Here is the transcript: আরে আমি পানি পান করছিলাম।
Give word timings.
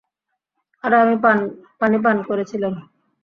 আরে 0.83 0.97
আমি 1.03 1.15
পানি 1.81 1.97
পান 2.03 2.17
করছিলাম। 2.27 2.73